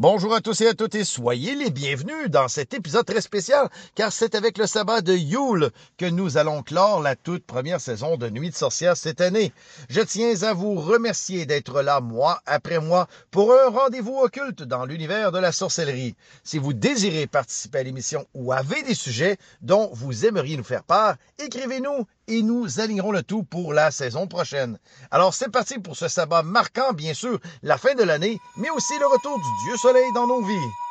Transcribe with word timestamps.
Bonjour 0.00 0.32
à 0.32 0.40
tous 0.40 0.60
et 0.60 0.68
à 0.68 0.74
toutes 0.74 0.94
et 0.94 1.02
soyez 1.02 1.56
les 1.56 1.70
bienvenus 1.70 2.30
dans 2.30 2.46
cet 2.46 2.72
épisode 2.72 3.04
très 3.04 3.20
spécial 3.20 3.68
car 3.96 4.12
c'est 4.12 4.36
avec 4.36 4.56
le 4.56 4.68
sabbat 4.68 5.00
de 5.00 5.12
Yule 5.12 5.72
que 5.96 6.06
nous 6.06 6.36
allons 6.36 6.62
clore 6.62 7.02
la 7.02 7.16
toute 7.16 7.44
première 7.44 7.80
saison 7.80 8.16
de 8.16 8.30
Nuit 8.30 8.50
de 8.50 8.54
sorcière 8.54 8.96
cette 8.96 9.20
année. 9.20 9.52
Je 9.90 10.00
tiens 10.00 10.40
à 10.44 10.52
vous 10.52 10.76
remercier 10.76 11.46
d'être 11.46 11.82
là 11.82 12.00
mois 12.00 12.40
après 12.46 12.78
mois 12.78 13.08
pour 13.32 13.52
un 13.52 13.70
rendez-vous 13.70 14.20
occulte 14.20 14.62
dans 14.62 14.86
l'univers 14.86 15.32
de 15.32 15.40
la 15.40 15.50
sorcellerie. 15.50 16.14
Si 16.44 16.58
vous 16.58 16.74
désirez 16.74 17.26
participer 17.26 17.78
à 17.78 17.82
l'émission 17.82 18.24
ou 18.34 18.52
avez 18.52 18.84
des 18.84 18.94
sujets 18.94 19.36
dont 19.62 19.90
vous 19.92 20.24
aimeriez 20.26 20.56
nous 20.56 20.62
faire 20.62 20.84
part, 20.84 21.16
écrivez-nous 21.40 22.06
et 22.28 22.42
nous 22.42 22.80
alignerons 22.80 23.12
le 23.12 23.22
tout 23.22 23.42
pour 23.42 23.72
la 23.72 23.90
saison 23.90 24.26
prochaine. 24.26 24.78
Alors 25.10 25.34
c'est 25.34 25.50
parti 25.50 25.78
pour 25.78 25.96
ce 25.96 26.08
sabbat 26.08 26.42
marquant 26.42 26.92
bien 26.92 27.14
sûr 27.14 27.40
la 27.62 27.78
fin 27.78 27.94
de 27.94 28.04
l'année, 28.04 28.38
mais 28.56 28.70
aussi 28.70 28.98
le 28.98 29.06
retour 29.06 29.36
du 29.36 29.64
Dieu 29.64 29.76
Soleil 29.76 30.12
dans 30.14 30.26
nos 30.26 30.42
vies. 30.42 30.87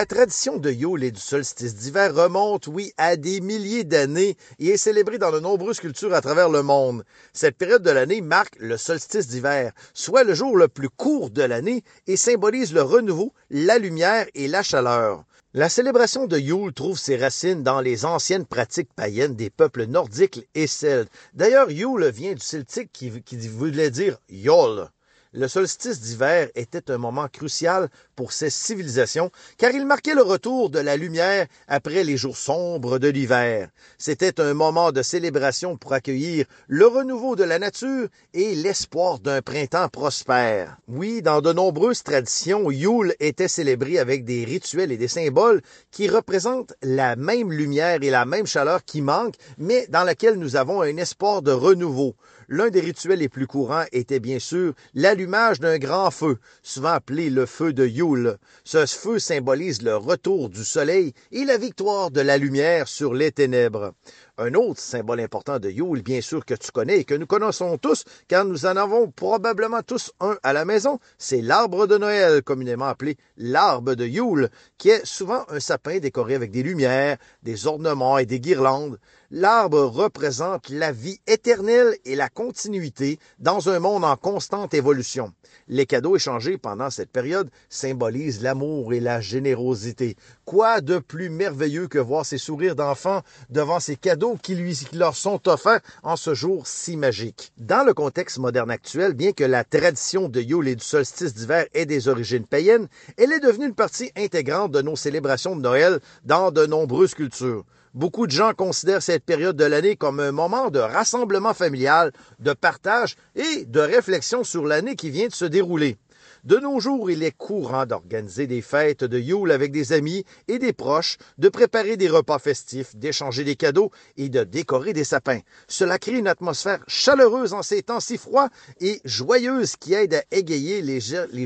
La 0.00 0.06
tradition 0.06 0.56
de 0.56 0.70
Yule 0.70 1.04
et 1.04 1.10
du 1.10 1.20
solstice 1.20 1.74
d'hiver 1.74 2.14
remonte, 2.14 2.68
oui, 2.68 2.90
à 2.96 3.16
des 3.16 3.42
milliers 3.42 3.84
d'années 3.84 4.38
et 4.58 4.68
est 4.68 4.76
célébrée 4.78 5.18
dans 5.18 5.30
de 5.30 5.40
nombreuses 5.40 5.78
cultures 5.78 6.14
à 6.14 6.22
travers 6.22 6.48
le 6.48 6.62
monde. 6.62 7.04
Cette 7.34 7.58
période 7.58 7.82
de 7.82 7.90
l'année 7.90 8.22
marque 8.22 8.56
le 8.58 8.78
solstice 8.78 9.28
d'hiver, 9.28 9.72
soit 9.92 10.24
le 10.24 10.32
jour 10.32 10.56
le 10.56 10.68
plus 10.68 10.88
court 10.88 11.28
de 11.28 11.42
l'année 11.42 11.84
et 12.06 12.16
symbolise 12.16 12.72
le 12.72 12.80
renouveau, 12.80 13.34
la 13.50 13.76
lumière 13.76 14.26
et 14.32 14.48
la 14.48 14.62
chaleur. 14.62 15.24
La 15.52 15.68
célébration 15.68 16.26
de 16.26 16.38
Yule 16.38 16.72
trouve 16.72 16.98
ses 16.98 17.18
racines 17.18 17.62
dans 17.62 17.82
les 17.82 18.06
anciennes 18.06 18.46
pratiques 18.46 18.94
païennes 18.96 19.36
des 19.36 19.50
peuples 19.50 19.84
nordiques 19.84 20.48
et 20.54 20.66
celtes. 20.66 21.12
D'ailleurs, 21.34 21.70
Yule 21.70 22.08
vient 22.08 22.32
du 22.32 22.40
celtique 22.40 22.90
qui, 22.90 23.10
voulait 23.48 23.90
dire 23.90 24.16
Yol. 24.30 24.88
Le 25.32 25.46
solstice 25.46 26.00
d'hiver 26.00 26.48
était 26.56 26.90
un 26.90 26.98
moment 26.98 27.28
crucial 27.28 27.88
pour 28.16 28.32
ces 28.32 28.50
civilisations, 28.50 29.30
car 29.58 29.70
il 29.70 29.86
marquait 29.86 30.16
le 30.16 30.22
retour 30.22 30.70
de 30.70 30.80
la 30.80 30.96
lumière 30.96 31.46
après 31.68 32.02
les 32.02 32.16
jours 32.16 32.36
sombres 32.36 32.98
de 32.98 33.06
l'hiver. 33.06 33.68
C'était 33.96 34.40
un 34.40 34.54
moment 34.54 34.90
de 34.90 35.02
célébration 35.02 35.76
pour 35.76 35.92
accueillir 35.92 36.46
le 36.66 36.84
renouveau 36.88 37.36
de 37.36 37.44
la 37.44 37.60
nature 37.60 38.08
et 38.34 38.56
l'espoir 38.56 39.20
d'un 39.20 39.40
printemps 39.40 39.88
prospère. 39.88 40.78
Oui, 40.88 41.22
dans 41.22 41.40
de 41.40 41.52
nombreuses 41.52 42.02
traditions, 42.02 42.68
Yule 42.68 43.14
était 43.20 43.46
célébré 43.46 44.00
avec 44.00 44.24
des 44.24 44.44
rituels 44.44 44.90
et 44.90 44.96
des 44.96 45.06
symboles 45.06 45.62
qui 45.92 46.08
représentent 46.08 46.74
la 46.82 47.14
même 47.14 47.52
lumière 47.52 48.02
et 48.02 48.10
la 48.10 48.24
même 48.24 48.48
chaleur 48.48 48.84
qui 48.84 49.00
manque, 49.00 49.36
mais 49.58 49.86
dans 49.90 50.02
laquelle 50.02 50.40
nous 50.40 50.56
avons 50.56 50.82
un 50.82 50.96
espoir 50.96 51.40
de 51.40 51.52
renouveau. 51.52 52.16
L'un 52.52 52.68
des 52.68 52.80
rituels 52.80 53.20
les 53.20 53.28
plus 53.28 53.46
courants 53.46 53.84
était 53.92 54.18
bien 54.18 54.40
sûr 54.40 54.74
l'allumage 54.92 55.60
d'un 55.60 55.78
grand 55.78 56.10
feu, 56.10 56.36
souvent 56.64 56.88
appelé 56.88 57.30
le 57.30 57.46
feu 57.46 57.72
de 57.72 57.86
Yule. 57.86 58.38
Ce 58.64 58.86
feu 58.86 59.20
symbolise 59.20 59.82
le 59.82 59.96
retour 59.96 60.48
du 60.48 60.64
soleil 60.64 61.12
et 61.30 61.44
la 61.44 61.58
victoire 61.58 62.10
de 62.10 62.20
la 62.20 62.38
lumière 62.38 62.88
sur 62.88 63.14
les 63.14 63.30
ténèbres. 63.30 63.94
Un 64.42 64.54
autre 64.54 64.80
symbole 64.80 65.20
important 65.20 65.58
de 65.58 65.68
Yule, 65.68 66.00
bien 66.00 66.22
sûr 66.22 66.46
que 66.46 66.54
tu 66.54 66.70
connais 66.70 67.00
et 67.00 67.04
que 67.04 67.12
nous 67.12 67.26
connaissons 67.26 67.76
tous, 67.76 68.04
car 68.26 68.46
nous 68.46 68.64
en 68.64 68.74
avons 68.74 69.10
probablement 69.10 69.82
tous 69.82 70.12
un 70.18 70.38
à 70.42 70.54
la 70.54 70.64
maison, 70.64 70.98
c'est 71.18 71.42
l'arbre 71.42 71.86
de 71.86 71.98
Noël, 71.98 72.42
communément 72.42 72.86
appelé 72.86 73.18
l'arbre 73.36 73.94
de 73.94 74.06
Yule, 74.06 74.48
qui 74.78 74.88
est 74.88 75.04
souvent 75.04 75.44
un 75.50 75.60
sapin 75.60 75.98
décoré 75.98 76.36
avec 76.36 76.52
des 76.52 76.62
lumières, 76.62 77.18
des 77.42 77.66
ornements 77.66 78.16
et 78.16 78.24
des 78.24 78.40
guirlandes. 78.40 78.98
L'arbre 79.30 79.82
représente 79.82 80.70
la 80.70 80.90
vie 80.90 81.20
éternelle 81.26 81.94
et 82.06 82.16
la 82.16 82.30
continuité 82.30 83.18
dans 83.38 83.68
un 83.68 83.78
monde 83.78 84.04
en 84.04 84.16
constante 84.16 84.72
évolution. 84.74 85.32
Les 85.68 85.86
cadeaux 85.86 86.16
échangés 86.16 86.58
pendant 86.58 86.90
cette 86.90 87.12
période 87.12 87.50
symbolisent 87.68 88.42
l'amour 88.42 88.92
et 88.92 89.00
la 89.00 89.20
générosité. 89.20 90.16
Quoi 90.44 90.80
de 90.80 90.98
plus 90.98 91.28
merveilleux 91.28 91.86
que 91.86 91.98
voir 91.98 92.26
ces 92.26 92.38
sourires 92.38 92.74
d'enfants 92.74 93.22
devant 93.50 93.78
ces 93.78 93.96
cadeaux 93.96 94.29
qui, 94.36 94.54
lui, 94.54 94.78
leur 94.92 95.16
sont 95.16 95.48
offerts 95.48 95.80
en 96.02 96.16
ce 96.16 96.34
jour 96.34 96.66
si 96.66 96.96
magique. 96.96 97.52
Dans 97.58 97.84
le 97.86 97.94
contexte 97.94 98.38
moderne 98.38 98.70
actuel, 98.70 99.14
bien 99.14 99.32
que 99.32 99.44
la 99.44 99.64
tradition 99.64 100.28
de 100.28 100.40
Yule 100.40 100.68
et 100.68 100.76
du 100.76 100.84
solstice 100.84 101.34
d'hiver 101.34 101.66
ait 101.74 101.86
des 101.86 102.08
origines 102.08 102.46
païennes, 102.46 102.88
elle 103.16 103.32
est 103.32 103.40
devenue 103.40 103.66
une 103.66 103.74
partie 103.74 104.10
intégrante 104.16 104.72
de 104.72 104.82
nos 104.82 104.96
célébrations 104.96 105.56
de 105.56 105.62
Noël 105.62 106.00
dans 106.24 106.50
de 106.50 106.66
nombreuses 106.66 107.14
cultures. 107.14 107.64
Beaucoup 107.92 108.28
de 108.28 108.32
gens 108.32 108.52
considèrent 108.54 109.02
cette 109.02 109.24
période 109.24 109.56
de 109.56 109.64
l'année 109.64 109.96
comme 109.96 110.20
un 110.20 110.30
moment 110.30 110.70
de 110.70 110.78
rassemblement 110.78 111.54
familial, 111.54 112.12
de 112.38 112.52
partage 112.52 113.16
et 113.34 113.64
de 113.64 113.80
réflexion 113.80 114.44
sur 114.44 114.64
l'année 114.64 114.94
qui 114.94 115.10
vient 115.10 115.26
de 115.26 115.34
se 115.34 115.44
dérouler. 115.44 115.96
De 116.44 116.56
nos 116.56 116.80
jours, 116.80 117.10
il 117.10 117.22
est 117.22 117.36
courant 117.36 117.84
d'organiser 117.84 118.46
des 118.46 118.62
fêtes 118.62 119.04
de 119.04 119.18
Yule 119.18 119.50
avec 119.50 119.72
des 119.72 119.92
amis 119.92 120.24
et 120.48 120.58
des 120.58 120.72
proches, 120.72 121.18
de 121.36 121.50
préparer 121.50 121.98
des 121.98 122.08
repas 122.08 122.38
festifs, 122.38 122.96
d'échanger 122.96 123.44
des 123.44 123.56
cadeaux 123.56 123.90
et 124.16 124.30
de 124.30 124.44
décorer 124.44 124.94
des 124.94 125.04
sapins. 125.04 125.40
Cela 125.68 125.98
crée 125.98 126.16
une 126.18 126.28
atmosphère 126.28 126.82
chaleureuse 126.86 127.52
en 127.52 127.62
ces 127.62 127.82
temps 127.82 128.00
si 128.00 128.16
froids 128.16 128.48
et 128.80 129.02
joyeuse 129.04 129.76
qui 129.76 129.92
aide 129.92 130.14
à 130.14 130.22
égayer 130.30 130.82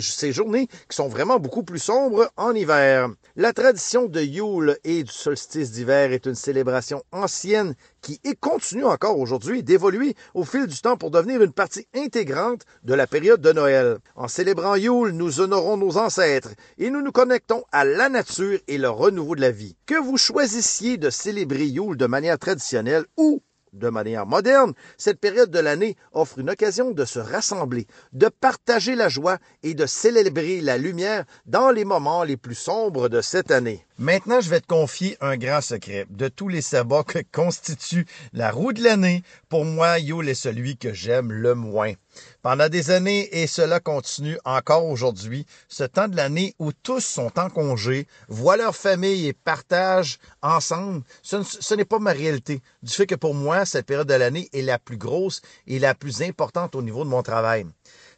ces 0.00 0.32
journées 0.32 0.68
qui 0.88 0.96
sont 0.96 1.08
vraiment 1.08 1.40
beaucoup 1.40 1.64
plus 1.64 1.80
sombres 1.80 2.30
en 2.36 2.54
hiver. 2.54 3.08
La 3.34 3.52
tradition 3.52 4.06
de 4.06 4.20
Yule 4.20 4.78
et 4.84 5.02
du 5.02 5.12
solstice 5.12 5.72
d'hiver 5.72 6.12
est 6.12 6.26
une 6.26 6.36
célébration 6.36 7.02
ancienne 7.10 7.74
qui 8.00 8.20
continue 8.38 8.84
encore 8.84 9.18
aujourd'hui 9.18 9.62
d'évoluer 9.62 10.14
au 10.34 10.44
fil 10.44 10.66
du 10.66 10.78
temps 10.78 10.96
pour 10.96 11.10
devenir 11.10 11.42
une 11.42 11.52
partie 11.52 11.88
intégrante 11.94 12.62
de 12.82 12.94
la 12.94 13.06
période 13.06 13.40
de 13.40 13.52
Noël. 13.52 13.96
En 14.14 14.28
célébrant 14.28 14.76
Yule, 14.84 15.12
nous 15.12 15.40
honorons 15.40 15.78
nos 15.78 15.96
ancêtres 15.96 16.50
et 16.76 16.90
nous 16.90 17.00
nous 17.00 17.10
connectons 17.10 17.64
à 17.72 17.86
la 17.86 18.10
nature 18.10 18.58
et 18.68 18.76
le 18.76 18.90
renouveau 18.90 19.34
de 19.34 19.40
la 19.40 19.50
vie. 19.50 19.76
Que 19.86 19.94
vous 19.94 20.18
choisissiez 20.18 20.98
de 20.98 21.08
célébrer 21.08 21.64
Yule 21.64 21.96
de 21.96 22.04
manière 22.04 22.38
traditionnelle 22.38 23.06
ou 23.16 23.40
de 23.72 23.88
manière 23.88 24.26
moderne, 24.26 24.74
cette 24.98 25.20
période 25.20 25.50
de 25.50 25.58
l'année 25.58 25.96
offre 26.12 26.38
une 26.38 26.50
occasion 26.50 26.90
de 26.90 27.04
se 27.06 27.18
rassembler, 27.18 27.86
de 28.12 28.28
partager 28.28 28.94
la 28.94 29.08
joie 29.08 29.38
et 29.62 29.72
de 29.72 29.86
célébrer 29.86 30.60
la 30.60 30.76
lumière 30.76 31.24
dans 31.46 31.70
les 31.70 31.86
moments 31.86 32.22
les 32.22 32.36
plus 32.36 32.54
sombres 32.54 33.08
de 33.08 33.22
cette 33.22 33.50
année. 33.50 33.86
Maintenant, 33.98 34.42
je 34.42 34.50
vais 34.50 34.60
te 34.60 34.66
confier 34.66 35.16
un 35.22 35.38
grand 35.38 35.62
secret. 35.62 36.06
De 36.10 36.28
tous 36.28 36.48
les 36.48 36.62
sabbats 36.62 37.04
que 37.04 37.20
constitue 37.32 38.06
la 38.34 38.50
roue 38.50 38.74
de 38.74 38.84
l'année, 38.84 39.22
pour 39.48 39.64
moi, 39.64 39.98
Yule 39.98 40.28
est 40.28 40.34
celui 40.34 40.76
que 40.76 40.92
j'aime 40.92 41.32
le 41.32 41.54
moins. 41.54 41.94
Pendant 42.42 42.68
des 42.68 42.90
années, 42.90 43.28
et 43.32 43.46
cela 43.46 43.80
continue 43.80 44.38
encore 44.44 44.86
aujourd'hui, 44.86 45.46
ce 45.68 45.84
temps 45.84 46.08
de 46.08 46.16
l'année 46.16 46.54
où 46.58 46.72
tous 46.72 47.00
sont 47.00 47.38
en 47.38 47.48
congé, 47.48 48.06
voient 48.28 48.56
leur 48.56 48.76
famille 48.76 49.26
et 49.26 49.32
partagent 49.32 50.18
ensemble, 50.42 51.02
ce, 51.22 51.74
n'est 51.74 51.84
pas 51.84 51.98
ma 51.98 52.12
réalité. 52.12 52.60
Du 52.82 52.92
fait 52.92 53.06
que 53.06 53.14
pour 53.14 53.34
moi, 53.34 53.64
cette 53.64 53.86
période 53.86 54.08
de 54.08 54.14
l'année 54.14 54.48
est 54.52 54.62
la 54.62 54.78
plus 54.78 54.96
grosse 54.96 55.40
et 55.66 55.78
la 55.78 55.94
plus 55.94 56.22
importante 56.22 56.74
au 56.74 56.82
niveau 56.82 57.04
de 57.04 57.08
mon 57.10 57.22
travail. 57.22 57.66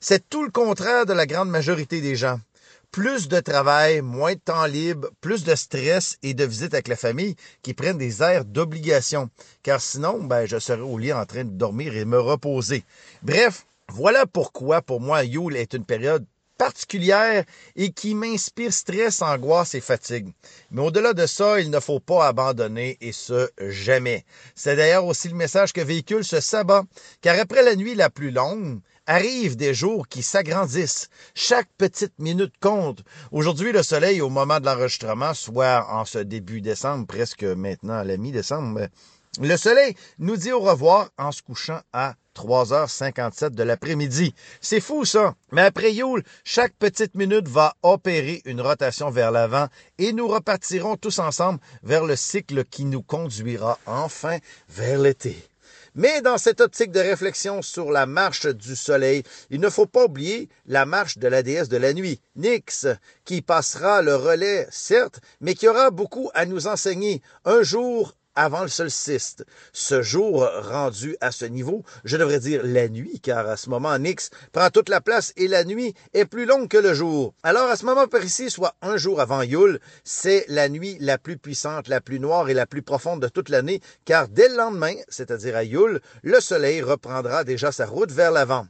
C'est 0.01 0.29
tout 0.29 0.45
le 0.45 0.51
contraire 0.51 1.07
de 1.07 1.13
la 1.13 1.27
grande 1.27 1.49
majorité 1.49 2.01
des 2.01 2.17
gens 2.17 2.39
plus 2.97 3.29
de 3.29 3.41
travail, 3.41 4.01
moins 4.01 4.33
de 4.33 4.39
temps 4.39 4.65
libre, 4.65 5.11
plus 5.21 5.45
de 5.45 5.55
stress 5.55 6.17
et 6.23 6.33
de 6.33 6.45
visites 6.45 6.73
avec 6.73 6.89
la 6.89 6.97
famille 6.97 7.37
qui 7.61 7.75
prennent 7.75 7.99
des 7.99 8.23
airs 8.23 8.47
d'obligation. 8.47 9.29
Car 9.63 9.83
sinon, 9.83 10.25
ben, 10.25 10.47
je 10.47 10.59
serais 10.59 10.81
au 10.81 10.97
lit 10.97 11.13
en 11.13 11.27
train 11.27 11.45
de 11.45 11.51
dormir 11.51 11.95
et 11.95 12.07
me 12.07 12.19
reposer. 12.19 12.85
Bref, 13.23 13.67
voilà 13.93 14.27
pourquoi 14.27 14.83
pour 14.83 15.01
moi 15.01 15.25
Yule 15.25 15.57
est 15.57 15.75
une 15.75 15.85
période 15.85 16.27
particulière 16.59 17.45
et 17.77 17.93
qui 17.93 18.15
m'inspire 18.15 18.73
stress, 18.73 19.23
angoisse 19.23 19.75
et 19.75 19.81
fatigue. 19.81 20.33
Mais 20.71 20.83
au-delà 20.83 21.13
de 21.13 21.27
ça, 21.27 21.61
il 21.61 21.71
ne 21.71 21.81
faut 21.81 22.01
pas 22.01 22.27
abandonner 22.27 22.97
et 23.01 23.13
ce, 23.13 23.49
jamais. 23.59 24.25
C'est 24.55 24.77
d'ailleurs 24.77 25.05
aussi 25.05 25.29
le 25.29 25.35
message 25.35 25.73
que 25.73 25.81
véhicule 25.81 26.25
ce 26.25 26.41
sabbat, 26.41 26.85
car 27.21 27.39
après 27.39 27.63
la 27.63 27.77
nuit 27.77 27.95
la 27.95 28.11
plus 28.11 28.31
longue, 28.31 28.81
arrivent 29.07 29.57
des 29.57 29.75
jours 29.75 30.09
qui 30.09 30.23
s'agrandissent. 30.23 31.09
Chaque 31.35 31.69
petite 31.79 32.19
minute 32.19 32.55
compte. 32.61 33.05
Aujourd'hui, 33.31 33.71
le 33.71 33.83
soleil, 33.83 34.21
au 34.21 34.31
moment 34.31 34.59
de 34.59 34.67
l'enregistrement, 34.67 35.33
soit 35.33 35.87
en 35.91 36.05
ce 36.05 36.19
début 36.19 36.61
décembre, 36.61 37.07
presque 37.07 37.45
maintenant 37.45 37.99
à 37.99 38.05
la 38.05 38.17
mi-décembre, 38.17 38.89
Le 39.41 39.57
soleil 39.57 39.95
nous 40.19 40.37
dit 40.37 40.51
au 40.51 40.61
revoir 40.61 41.11
en 41.19 41.31
se 41.31 41.43
couchant 41.43 41.81
à 41.93 42.15
3h57 42.37 43.51
de 43.51 43.63
l'après-midi. 43.63 44.35
C'est 44.61 44.81
fou 44.81 45.05
ça. 45.05 45.35
Mais 45.53 45.63
après 45.63 45.93
Yule, 45.95 46.23
chaque 46.45 46.75
petite 46.75 47.15
minute 47.15 47.49
va 47.49 47.75
opérer 47.83 48.43
une 48.45 48.61
rotation 48.61 49.11
vers 49.11 49.31
l'avant 49.33 49.69
et 49.99 50.13
nous 50.13 50.29
repartirons 50.29 50.97
tous 50.97 51.19
ensemble 51.19 51.61
vers 51.83 52.05
le 52.05 52.17
cycle 52.17 52.65
qui 52.65 52.85
nous 52.85 53.03
conduira 53.03 53.79
enfin 53.87 54.39
vers 54.69 54.99
l'été. 54.99 55.37
Mais 55.99 56.21
dans 56.21 56.37
cette 56.37 56.61
optique 56.61 56.93
de 56.93 57.01
réflexion 57.01 57.63
sur 57.63 57.91
la 57.91 58.05
marche 58.05 58.47
du 58.47 58.77
soleil, 58.77 59.23
il 59.49 59.61
ne 59.61 59.71
faut 59.71 59.87
pas 59.87 60.05
oublier 60.05 60.51
la 60.67 60.85
marche 60.85 61.17
de 61.17 61.27
la 61.27 61.43
déesse 61.43 61.71
de 61.71 61.79
la 61.79 61.95
nuit, 61.95 62.21
Nyx, 62.37 62.87
qui 63.25 63.41
passera 63.41 64.03
le 64.03 64.15
relais, 64.15 64.67
certes, 64.71 65.21
mais 65.41 65.55
qui 65.55 65.67
aura 65.67 65.91
beaucoup 65.91 66.31
à 66.35 66.45
nous 66.45 66.67
enseigner. 66.67 67.23
Un 67.47 67.63
jour, 67.63 68.15
avant 68.37 68.63
le 68.63 68.69
solstice. 68.69 69.37
Ce 69.73 70.03
jour 70.03 70.49
rendu 70.63 71.17
à 71.21 71.33
ce 71.33 71.47
niveau, 71.47 71.83
je 72.05 72.17
devrais 72.17 72.39
dire 72.39 72.61
la 72.63 72.89
nuit, 72.89 73.19
car 73.21 73.49
à 73.49 73.57
ce 73.57 73.69
moment, 73.69 73.99
Nix 73.99 74.31
prend 74.53 74.71
toute 74.71 74.89
la 74.89 75.01
place 75.01 75.33
et 75.37 75.49
la 75.49 75.65
nuit 75.65 75.95
est 76.15 76.27
plus 76.27 76.47
longue 76.47 76.69
que 76.69 76.77
le 76.77 76.95
jour. 76.95 77.35
Alors 77.43 77.69
à 77.69 77.77
ce 77.77 77.85
moment 77.85 78.07
précis, 78.07 78.51
soit 78.51 78.77
un 78.83 78.97
jour 78.97 79.21
avant 79.21 79.43
Yule, 79.43 79.81
c'est 80.05 80.45
la 80.49 80.69
nuit 80.69 80.97
la 81.01 81.19
plus 81.19 81.39
puissante, 81.39 81.89
la 81.89 82.01
plus 82.01 82.21
noire 82.21 82.49
et 82.49 82.55
la 82.55 82.67
plus 82.67 82.83
profonde 82.83 83.23
de 83.23 83.29
toute 83.29 83.49
l'année, 83.49 83.81
car 84.05 84.29
dès 84.29 84.49
le 84.49 84.57
lendemain, 84.57 84.95
c'est-à-dire 85.09 85.57
à 85.57 85.65
Yule, 85.65 86.01
le 86.23 86.41
soleil 86.41 86.83
reprendra 86.83 87.43
déjà 87.43 87.73
sa 87.73 87.87
route 87.87 88.13
vers 88.13 88.31
l'avant. 88.31 88.67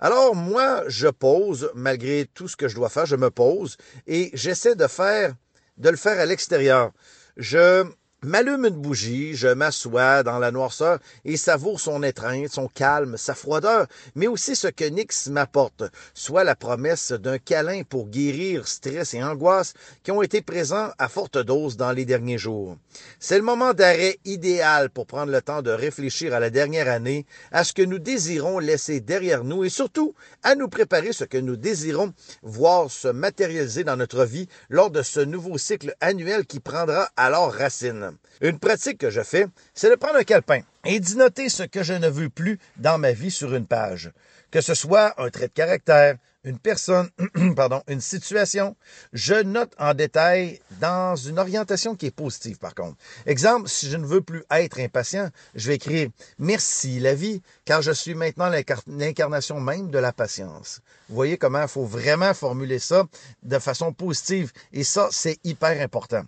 Alors 0.00 0.34
moi, 0.34 0.84
je 0.88 1.08
pose, 1.08 1.70
malgré 1.74 2.26
tout 2.32 2.48
ce 2.48 2.56
que 2.56 2.68
je 2.68 2.74
dois 2.74 2.88
faire, 2.88 3.04
je 3.04 3.16
me 3.16 3.30
pose 3.30 3.76
et 4.06 4.30
j'essaie 4.32 4.74
de 4.74 4.86
faire, 4.86 5.34
de 5.76 5.90
le 5.90 5.96
faire 5.96 6.18
à 6.18 6.24
l'extérieur. 6.24 6.92
Je 7.36 7.84
m'allume 8.22 8.66
une 8.66 8.74
bougie, 8.74 9.34
je 9.34 9.48
m'assois 9.48 10.22
dans 10.22 10.38
la 10.38 10.50
noirceur 10.50 10.98
et 11.24 11.38
savoure 11.38 11.80
son 11.80 12.02
étreinte, 12.02 12.48
son 12.48 12.68
calme, 12.68 13.16
sa 13.16 13.34
froideur, 13.34 13.86
mais 14.14 14.26
aussi 14.26 14.54
ce 14.54 14.68
que 14.68 14.84
Nix 14.84 15.28
m'apporte, 15.28 15.84
soit 16.12 16.44
la 16.44 16.54
promesse 16.54 17.12
d'un 17.12 17.38
câlin 17.38 17.82
pour 17.82 18.08
guérir 18.08 18.68
stress 18.68 19.14
et 19.14 19.22
angoisse 19.22 19.72
qui 20.02 20.10
ont 20.10 20.20
été 20.20 20.42
présents 20.42 20.90
à 20.98 21.08
forte 21.08 21.38
dose 21.38 21.78
dans 21.78 21.92
les 21.92 22.04
derniers 22.04 22.36
jours. 22.36 22.76
C'est 23.18 23.38
le 23.38 23.44
moment 23.44 23.72
d'arrêt 23.72 24.18
idéal 24.26 24.90
pour 24.90 25.06
prendre 25.06 25.32
le 25.32 25.40
temps 25.40 25.62
de 25.62 25.70
réfléchir 25.70 26.34
à 26.34 26.40
la 26.40 26.50
dernière 26.50 26.88
année, 26.88 27.24
à 27.52 27.64
ce 27.64 27.72
que 27.72 27.82
nous 27.82 27.98
désirons 27.98 28.58
laisser 28.58 29.00
derrière 29.00 29.44
nous 29.44 29.64
et 29.64 29.70
surtout 29.70 30.14
à 30.42 30.54
nous 30.54 30.68
préparer 30.68 31.12
ce 31.12 31.24
que 31.24 31.38
nous 31.38 31.56
désirons 31.56 32.12
voir 32.42 32.90
se 32.90 33.08
matérialiser 33.08 33.84
dans 33.84 33.96
notre 33.96 34.24
vie 34.24 34.48
lors 34.68 34.90
de 34.90 35.02
ce 35.02 35.20
nouveau 35.20 35.56
cycle 35.56 35.94
annuel 36.00 36.44
qui 36.44 36.60
prendra 36.60 37.08
alors 37.16 37.54
racine. 37.54 38.09
Une 38.40 38.58
pratique 38.58 38.98
que 38.98 39.10
je 39.10 39.22
fais, 39.22 39.46
c'est 39.74 39.90
de 39.90 39.96
prendre 39.96 40.16
un 40.16 40.24
calepin 40.24 40.60
et 40.84 41.00
d'y 41.00 41.16
noter 41.16 41.48
ce 41.48 41.62
que 41.62 41.82
je 41.82 41.94
ne 41.94 42.08
veux 42.08 42.28
plus 42.28 42.58
dans 42.76 42.98
ma 42.98 43.12
vie 43.12 43.30
sur 43.30 43.54
une 43.54 43.66
page. 43.66 44.10
Que 44.50 44.60
ce 44.60 44.74
soit 44.74 45.14
un 45.20 45.30
trait 45.30 45.48
de 45.48 45.52
caractère, 45.52 46.16
une 46.44 46.58
personne, 46.58 47.10
pardon, 47.56 47.82
une 47.86 48.00
situation, 48.00 48.76
je 49.12 49.34
note 49.34 49.74
en 49.78 49.94
détail 49.94 50.60
dans 50.80 51.14
une 51.14 51.38
orientation 51.38 51.94
qui 51.94 52.06
est 52.06 52.10
positive 52.10 52.58
par 52.58 52.74
contre. 52.74 52.96
Exemple, 53.26 53.68
si 53.68 53.90
je 53.90 53.96
ne 53.96 54.06
veux 54.06 54.22
plus 54.22 54.42
être 54.50 54.80
impatient, 54.80 55.28
je 55.54 55.68
vais 55.68 55.74
écrire 55.74 56.08
merci 56.38 56.98
la 56.98 57.14
vie, 57.14 57.42
car 57.64 57.82
je 57.82 57.92
suis 57.92 58.14
maintenant 58.14 58.50
l'incarnation 58.86 59.60
même 59.60 59.90
de 59.90 59.98
la 59.98 60.12
patience. 60.12 60.80
Vous 61.08 61.14
voyez 61.14 61.36
comment 61.36 61.62
il 61.62 61.68
faut 61.68 61.84
vraiment 61.84 62.32
formuler 62.32 62.78
ça 62.78 63.04
de 63.42 63.58
façon 63.58 63.92
positive 63.92 64.50
et 64.72 64.84
ça, 64.84 65.08
c'est 65.10 65.38
hyper 65.44 65.80
important. 65.80 66.22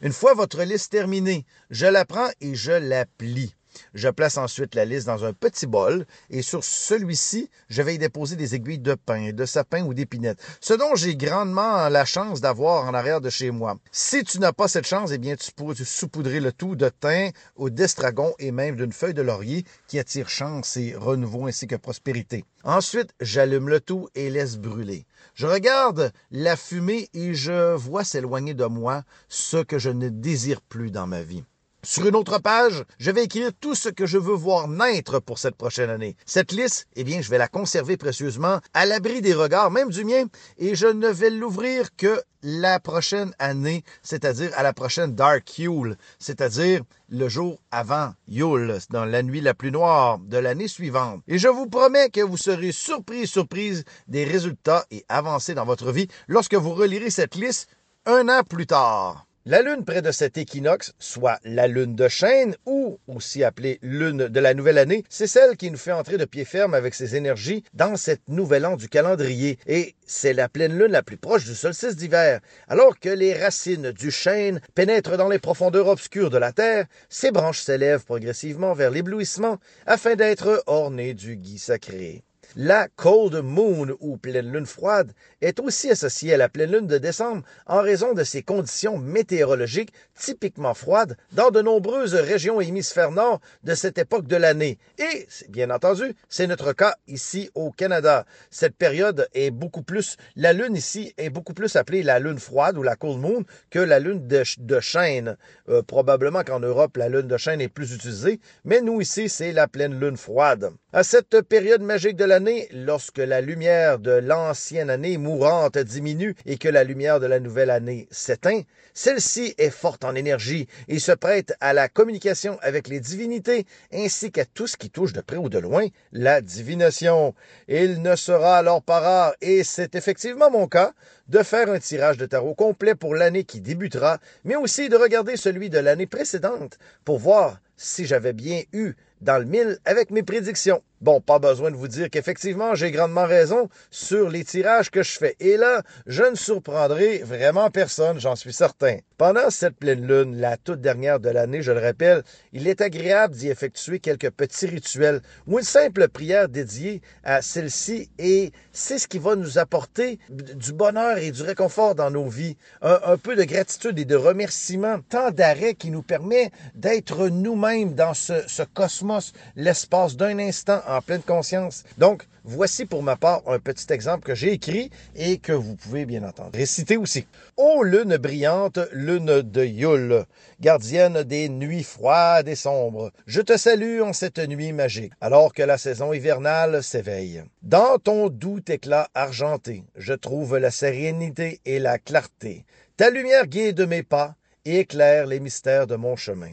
Une 0.00 0.12
fois 0.12 0.34
votre 0.34 0.62
liste 0.62 0.92
terminée, 0.92 1.44
je 1.70 1.86
la 1.86 2.04
prends 2.04 2.30
et 2.40 2.54
je 2.54 2.72
la 2.72 3.06
plie. 3.06 3.54
Je 3.94 4.08
place 4.08 4.36
ensuite 4.36 4.74
la 4.74 4.84
liste 4.84 5.06
dans 5.06 5.24
un 5.24 5.32
petit 5.32 5.66
bol 5.66 6.06
et 6.30 6.42
sur 6.42 6.64
celui-ci, 6.64 7.50
je 7.68 7.82
vais 7.82 7.94
y 7.94 7.98
déposer 7.98 8.36
des 8.36 8.54
aiguilles 8.54 8.78
de 8.78 8.94
pin, 8.94 9.32
de 9.32 9.44
sapin 9.44 9.84
ou 9.84 9.94
d'épinettes, 9.94 10.42
ce 10.60 10.74
dont 10.74 10.94
j'ai 10.94 11.16
grandement 11.16 11.88
la 11.88 12.04
chance 12.04 12.40
d'avoir 12.40 12.84
en 12.84 12.94
arrière 12.94 13.20
de 13.20 13.30
chez 13.30 13.50
moi. 13.50 13.76
Si 13.92 14.24
tu 14.24 14.38
n'as 14.38 14.52
pas 14.52 14.68
cette 14.68 14.86
chance, 14.86 15.10
eh 15.12 15.18
bien, 15.18 15.36
tu 15.36 15.52
pourrais 15.52 15.74
saupoudrer 15.74 16.40
le 16.40 16.52
tout 16.52 16.76
de 16.76 16.88
thym 16.88 17.30
ou 17.56 17.70
d'estragon 17.70 18.32
et 18.38 18.52
même 18.52 18.76
d'une 18.76 18.92
feuille 18.92 19.14
de 19.14 19.22
laurier 19.22 19.64
qui 19.88 19.98
attire 19.98 20.28
chance 20.28 20.76
et 20.76 20.94
renouveau 20.94 21.46
ainsi 21.46 21.66
que 21.66 21.76
prospérité. 21.76 22.44
Ensuite, 22.64 23.10
j'allume 23.20 23.68
le 23.68 23.80
tout 23.80 24.08
et 24.14 24.30
laisse 24.30 24.56
brûler. 24.56 25.06
Je 25.34 25.46
regarde 25.46 26.12
la 26.30 26.56
fumée 26.56 27.08
et 27.14 27.34
je 27.34 27.74
vois 27.74 28.04
s'éloigner 28.04 28.54
de 28.54 28.64
moi 28.64 29.04
ce 29.28 29.58
que 29.58 29.78
je 29.78 29.90
ne 29.90 30.08
désire 30.08 30.60
plus 30.60 30.90
dans 30.90 31.06
ma 31.06 31.22
vie. 31.22 31.44
Sur 31.88 32.04
une 32.04 32.16
autre 32.16 32.40
page, 32.40 32.82
je 32.98 33.12
vais 33.12 33.22
écrire 33.22 33.52
tout 33.60 33.76
ce 33.76 33.88
que 33.88 34.06
je 34.06 34.18
veux 34.18 34.34
voir 34.34 34.66
naître 34.66 35.20
pour 35.20 35.38
cette 35.38 35.54
prochaine 35.54 35.88
année. 35.88 36.16
Cette 36.26 36.50
liste, 36.50 36.88
eh 36.96 37.04
bien, 37.04 37.20
je 37.20 37.30
vais 37.30 37.38
la 37.38 37.46
conserver 37.46 37.96
précieusement 37.96 38.58
à 38.74 38.86
l'abri 38.86 39.20
des 39.20 39.34
regards, 39.34 39.70
même 39.70 39.90
du 39.90 40.04
mien, 40.04 40.24
et 40.58 40.74
je 40.74 40.88
ne 40.88 41.06
vais 41.06 41.30
l'ouvrir 41.30 41.94
que 41.96 42.20
la 42.42 42.80
prochaine 42.80 43.32
année, 43.38 43.84
c'est-à-dire 44.02 44.50
à 44.56 44.64
la 44.64 44.72
prochaine 44.72 45.14
Dark 45.14 45.60
Yule, 45.60 45.96
c'est-à-dire 46.18 46.82
le 47.08 47.28
jour 47.28 47.60
avant 47.70 48.14
Yule, 48.26 48.78
dans 48.90 49.04
la 49.04 49.22
nuit 49.22 49.40
la 49.40 49.54
plus 49.54 49.70
noire 49.70 50.18
de 50.18 50.38
l'année 50.38 50.66
suivante. 50.66 51.22
Et 51.28 51.38
je 51.38 51.46
vous 51.46 51.68
promets 51.68 52.10
que 52.10 52.20
vous 52.20 52.36
serez 52.36 52.72
surpris, 52.72 53.28
surprise 53.28 53.84
des 54.08 54.24
résultats 54.24 54.84
et 54.90 55.04
avancés 55.08 55.54
dans 55.54 55.64
votre 55.64 55.92
vie 55.92 56.08
lorsque 56.26 56.54
vous 56.54 56.74
relirez 56.74 57.10
cette 57.10 57.36
liste 57.36 57.68
un 58.06 58.28
an 58.28 58.42
plus 58.42 58.66
tard. 58.66 59.25
La 59.48 59.62
lune 59.62 59.84
près 59.84 60.02
de 60.02 60.10
cet 60.10 60.38
équinoxe, 60.38 60.92
soit 60.98 61.38
la 61.44 61.68
lune 61.68 61.94
de 61.94 62.08
chêne 62.08 62.56
ou 62.66 62.98
aussi 63.06 63.44
appelée 63.44 63.78
lune 63.80 64.26
de 64.26 64.40
la 64.40 64.54
nouvelle 64.54 64.76
année, 64.76 65.04
c'est 65.08 65.28
celle 65.28 65.56
qui 65.56 65.70
nous 65.70 65.78
fait 65.78 65.92
entrer 65.92 66.18
de 66.18 66.24
pied 66.24 66.44
ferme 66.44 66.74
avec 66.74 66.96
ses 66.96 67.14
énergies 67.14 67.62
dans 67.72 67.94
cette 67.94 68.28
nouvel 68.28 68.66
an 68.66 68.74
du 68.74 68.88
calendrier 68.88 69.60
et 69.68 69.94
c'est 70.04 70.32
la 70.32 70.48
pleine 70.48 70.76
lune 70.76 70.90
la 70.90 71.04
plus 71.04 71.16
proche 71.16 71.44
du 71.44 71.54
solstice 71.54 71.94
d'hiver. 71.94 72.40
Alors 72.66 72.98
que 72.98 73.08
les 73.08 73.34
racines 73.34 73.92
du 73.92 74.10
chêne 74.10 74.60
pénètrent 74.74 75.16
dans 75.16 75.28
les 75.28 75.38
profondeurs 75.38 75.86
obscures 75.86 76.30
de 76.30 76.38
la 76.38 76.50
terre, 76.50 76.86
ses 77.08 77.30
branches 77.30 77.60
s'élèvent 77.60 78.04
progressivement 78.04 78.74
vers 78.74 78.90
l'éblouissement 78.90 79.58
afin 79.86 80.16
d'être 80.16 80.64
ornées 80.66 81.14
du 81.14 81.36
gui 81.36 81.58
sacré. 81.58 82.24
La 82.58 82.88
cold 82.88 83.34
moon 83.44 83.94
ou 84.00 84.16
pleine 84.16 84.50
lune 84.50 84.64
froide 84.64 85.12
est 85.42 85.60
aussi 85.60 85.90
associée 85.90 86.32
à 86.32 86.38
la 86.38 86.48
pleine 86.48 86.72
lune 86.72 86.86
de 86.86 86.96
décembre 86.96 87.42
en 87.66 87.82
raison 87.82 88.14
de 88.14 88.24
ses 88.24 88.42
conditions 88.42 88.96
météorologiques 88.96 89.92
typiquement 90.18 90.72
froides 90.72 91.18
dans 91.32 91.50
de 91.50 91.60
nombreuses 91.60 92.14
régions 92.14 92.58
hémisphères 92.62 93.10
nord 93.10 93.42
de 93.62 93.74
cette 93.74 93.98
époque 93.98 94.26
de 94.26 94.36
l'année. 94.36 94.78
Et, 94.98 95.28
bien 95.50 95.68
entendu, 95.68 96.14
c'est 96.30 96.46
notre 96.46 96.72
cas 96.72 96.94
ici 97.06 97.50
au 97.54 97.72
Canada. 97.72 98.24
Cette 98.48 98.74
période 98.74 99.28
est 99.34 99.50
beaucoup 99.50 99.82
plus, 99.82 100.16
la 100.34 100.54
lune 100.54 100.76
ici 100.76 101.12
est 101.18 101.28
beaucoup 101.28 101.52
plus 101.52 101.76
appelée 101.76 102.02
la 102.02 102.20
lune 102.20 102.38
froide 102.38 102.78
ou 102.78 102.82
la 102.82 102.96
cold 102.96 103.20
moon 103.20 103.44
que 103.68 103.80
la 103.80 103.98
lune 103.98 104.26
de, 104.26 104.44
de 104.60 104.80
chêne. 104.80 105.36
Euh, 105.68 105.82
probablement 105.82 106.42
qu'en 106.42 106.60
Europe, 106.60 106.96
la 106.96 107.10
lune 107.10 107.28
de 107.28 107.36
chêne 107.36 107.60
est 107.60 107.68
plus 107.68 107.94
utilisée, 107.94 108.40
mais 108.64 108.80
nous 108.80 109.02
ici, 109.02 109.28
c'est 109.28 109.52
la 109.52 109.68
pleine 109.68 110.00
lune 110.00 110.16
froide. 110.16 110.72
À 110.96 111.02
cette 111.02 111.42
période 111.42 111.82
magique 111.82 112.16
de 112.16 112.24
l'année, 112.24 112.70
lorsque 112.72 113.18
la 113.18 113.42
lumière 113.42 113.98
de 113.98 114.12
l'ancienne 114.12 114.88
année 114.88 115.18
mourante 115.18 115.76
diminue 115.76 116.34
et 116.46 116.56
que 116.56 116.70
la 116.70 116.84
lumière 116.84 117.20
de 117.20 117.26
la 117.26 117.38
nouvelle 117.38 117.68
année 117.68 118.08
s'éteint, 118.10 118.62
celle-ci 118.94 119.54
est 119.58 119.68
forte 119.68 120.06
en 120.06 120.14
énergie 120.14 120.68
et 120.88 120.98
se 120.98 121.12
prête 121.12 121.52
à 121.60 121.74
la 121.74 121.90
communication 121.90 122.58
avec 122.62 122.88
les 122.88 122.98
divinités 122.98 123.66
ainsi 123.92 124.32
qu'à 124.32 124.46
tout 124.46 124.66
ce 124.66 124.78
qui 124.78 124.88
touche 124.88 125.12
de 125.12 125.20
près 125.20 125.36
ou 125.36 125.50
de 125.50 125.58
loin 125.58 125.86
la 126.12 126.40
divination. 126.40 127.34
Il 127.68 128.00
ne 128.00 128.16
sera 128.16 128.56
alors 128.56 128.80
pas 128.80 129.00
rare, 129.00 129.34
et 129.42 129.64
c'est 129.64 129.96
effectivement 129.96 130.50
mon 130.50 130.66
cas, 130.66 130.94
de 131.28 131.42
faire 131.42 131.68
un 131.68 131.78
tirage 131.78 132.16
de 132.16 132.24
tarot 132.24 132.54
complet 132.54 132.94
pour 132.94 133.14
l'année 133.14 133.44
qui 133.44 133.60
débutera, 133.60 134.18
mais 134.44 134.56
aussi 134.56 134.88
de 134.88 134.96
regarder 134.96 135.36
celui 135.36 135.68
de 135.68 135.78
l'année 135.78 136.06
précédente 136.06 136.78
pour 137.04 137.18
voir 137.18 137.60
si 137.76 138.06
j'avais 138.06 138.32
bien 138.32 138.62
eu 138.72 138.94
dans 139.20 139.38
le 139.38 139.44
mille 139.44 139.78
avec 139.84 140.10
mes 140.10 140.22
prédictions. 140.22 140.82
Bon, 141.02 141.20
pas 141.20 141.38
besoin 141.38 141.70
de 141.70 141.76
vous 141.76 141.88
dire 141.88 142.08
qu'effectivement, 142.08 142.74
j'ai 142.74 142.90
grandement 142.90 143.26
raison 143.26 143.68
sur 143.90 144.30
les 144.30 144.44
tirages 144.44 144.90
que 144.90 145.02
je 145.02 145.18
fais. 145.18 145.36
Et 145.40 145.58
là, 145.58 145.82
je 146.06 146.22
ne 146.22 146.34
surprendrai 146.34 147.18
vraiment 147.18 147.70
personne, 147.70 148.18
j'en 148.18 148.34
suis 148.34 148.54
certain. 148.54 148.96
Pendant 149.18 149.50
cette 149.50 149.76
pleine 149.76 150.06
lune, 150.06 150.40
la 150.40 150.56
toute 150.56 150.80
dernière 150.80 151.20
de 151.20 151.28
l'année, 151.28 151.60
je 151.60 151.72
le 151.72 151.80
rappelle, 151.80 152.22
il 152.54 152.66
est 152.66 152.80
agréable 152.80 153.34
d'y 153.34 153.48
effectuer 153.48 153.98
quelques 153.98 154.30
petits 154.30 154.66
rituels 154.66 155.20
ou 155.46 155.58
une 155.58 155.64
simple 155.64 156.08
prière 156.08 156.48
dédiée 156.48 157.02
à 157.24 157.42
celle-ci 157.42 158.10
et 158.18 158.52
c'est 158.72 158.98
ce 158.98 159.06
qui 159.06 159.18
va 159.18 159.36
nous 159.36 159.58
apporter 159.58 160.18
du 160.30 160.72
bonheur 160.72 161.18
et 161.18 161.30
du 161.30 161.42
réconfort 161.42 161.94
dans 161.94 162.10
nos 162.10 162.28
vies. 162.28 162.56
Un, 162.80 163.16
peu 163.18 163.36
de 163.36 163.44
gratitude 163.44 163.98
et 163.98 164.04
de 164.04 164.16
remerciement, 164.16 165.00
tant 165.08 165.30
d'arrêt 165.30 165.74
qui 165.74 165.90
nous 165.90 166.02
permet 166.02 166.50
d'être 166.74 167.28
nous-mêmes 167.28 167.94
dans 167.94 168.14
ce, 168.14 168.34
ce 168.46 168.62
cosmos, 168.62 169.05
l'espace 169.54 170.16
d'un 170.16 170.38
instant 170.38 170.80
en 170.86 171.00
pleine 171.00 171.22
conscience. 171.22 171.84
Donc, 171.98 172.26
voici 172.44 172.86
pour 172.86 173.02
ma 173.02 173.16
part 173.16 173.42
un 173.46 173.58
petit 173.58 173.92
exemple 173.92 174.24
que 174.24 174.34
j'ai 174.34 174.52
écrit 174.52 174.90
et 175.14 175.38
que 175.38 175.52
vous 175.52 175.76
pouvez 175.76 176.06
bien 176.06 176.22
entendre 176.22 176.50
réciter 176.54 176.96
aussi. 176.96 177.26
Ô 177.56 177.82
lune 177.82 178.16
brillante, 178.16 178.78
lune 178.92 179.42
de 179.42 179.64
Yule, 179.64 180.24
gardienne 180.60 181.22
des 181.22 181.48
nuits 181.48 181.82
froides 181.82 182.48
et 182.48 182.54
sombres, 182.54 183.10
je 183.26 183.40
te 183.40 183.56
salue 183.56 184.00
en 184.00 184.12
cette 184.12 184.38
nuit 184.38 184.72
magique, 184.72 185.12
alors 185.20 185.52
que 185.52 185.62
la 185.62 185.78
saison 185.78 186.12
hivernale 186.12 186.82
s'éveille. 186.82 187.42
Dans 187.62 187.98
ton 187.98 188.28
doux 188.28 188.60
éclat 188.68 189.08
argenté, 189.14 189.84
je 189.96 190.12
trouve 190.12 190.56
la 190.56 190.70
sérénité 190.70 191.60
et 191.64 191.78
la 191.78 191.98
clarté. 191.98 192.64
Ta 192.96 193.10
lumière 193.10 193.46
guide 193.46 193.86
mes 193.86 194.02
pas 194.02 194.36
et 194.64 194.80
éclaire 194.80 195.26
les 195.26 195.40
mystères 195.40 195.86
de 195.86 195.96
mon 195.96 196.16
chemin. 196.16 196.52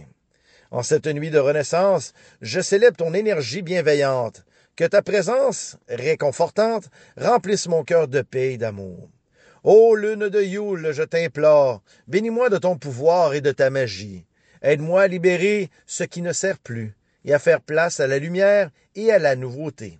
En 0.73 0.81
cette 0.81 1.05
nuit 1.05 1.29
de 1.29 1.37
renaissance, 1.37 2.13
je 2.41 2.59
célèbre 2.59 2.97
ton 2.97 3.13
énergie 3.13 3.61
bienveillante. 3.61 4.43
Que 4.75 4.85
ta 4.85 5.03
présence, 5.03 5.77
réconfortante, 5.87 6.89
remplisse 7.15 7.67
mon 7.67 7.83
cœur 7.83 8.07
de 8.07 8.21
paix 8.21 8.53
et 8.53 8.57
d'amour. 8.57 9.07
Ô 9.63 9.93
lune 9.93 10.29
de 10.29 10.41
Yule, 10.41 10.91
je 10.91 11.03
t'implore, 11.03 11.83
bénis-moi 12.07 12.49
de 12.49 12.57
ton 12.57 12.75
pouvoir 12.75 13.35
et 13.35 13.41
de 13.41 13.51
ta 13.51 13.69
magie. 13.69 14.25
Aide-moi 14.63 15.03
à 15.03 15.07
libérer 15.07 15.69
ce 15.85 16.03
qui 16.03 16.23
ne 16.23 16.33
sert 16.33 16.57
plus 16.57 16.95
et 17.23 17.35
à 17.35 17.39
faire 17.39 17.61
place 17.61 17.99
à 17.99 18.07
la 18.07 18.17
lumière 18.17 18.71
et 18.95 19.11
à 19.11 19.19
la 19.19 19.35
nouveauté. 19.35 19.99